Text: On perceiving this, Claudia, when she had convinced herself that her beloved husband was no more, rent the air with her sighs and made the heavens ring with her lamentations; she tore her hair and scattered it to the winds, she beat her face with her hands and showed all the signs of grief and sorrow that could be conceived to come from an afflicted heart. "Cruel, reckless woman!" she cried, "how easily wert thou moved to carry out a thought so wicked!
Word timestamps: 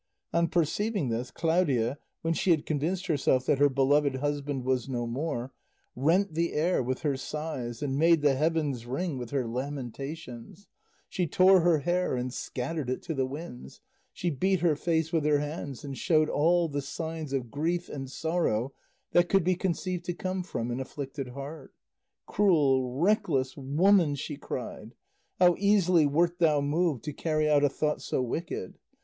On 0.33 0.47
perceiving 0.47 1.09
this, 1.09 1.29
Claudia, 1.29 1.99
when 2.23 2.33
she 2.33 2.49
had 2.49 2.65
convinced 2.65 3.05
herself 3.05 3.45
that 3.45 3.59
her 3.59 3.69
beloved 3.69 4.15
husband 4.15 4.65
was 4.65 4.89
no 4.89 5.05
more, 5.05 5.53
rent 5.95 6.33
the 6.33 6.53
air 6.53 6.81
with 6.81 7.01
her 7.03 7.15
sighs 7.15 7.83
and 7.83 7.99
made 7.99 8.23
the 8.23 8.33
heavens 8.33 8.87
ring 8.87 9.19
with 9.19 9.29
her 9.29 9.45
lamentations; 9.45 10.67
she 11.07 11.27
tore 11.27 11.59
her 11.59 11.81
hair 11.81 12.15
and 12.15 12.33
scattered 12.33 12.89
it 12.89 13.03
to 13.03 13.13
the 13.13 13.27
winds, 13.27 13.79
she 14.11 14.31
beat 14.31 14.61
her 14.61 14.75
face 14.75 15.13
with 15.13 15.23
her 15.23 15.37
hands 15.37 15.83
and 15.83 15.99
showed 15.99 16.29
all 16.29 16.67
the 16.67 16.81
signs 16.81 17.31
of 17.31 17.51
grief 17.51 17.87
and 17.87 18.09
sorrow 18.09 18.73
that 19.11 19.29
could 19.29 19.43
be 19.43 19.53
conceived 19.53 20.03
to 20.05 20.15
come 20.15 20.41
from 20.41 20.71
an 20.71 20.79
afflicted 20.79 21.27
heart. 21.27 21.75
"Cruel, 22.25 22.91
reckless 22.95 23.55
woman!" 23.55 24.15
she 24.15 24.35
cried, 24.35 24.95
"how 25.37 25.53
easily 25.59 26.07
wert 26.07 26.39
thou 26.39 26.59
moved 26.59 27.03
to 27.03 27.13
carry 27.13 27.47
out 27.47 27.63
a 27.63 27.69
thought 27.69 28.01
so 28.01 28.19
wicked! 28.23 28.79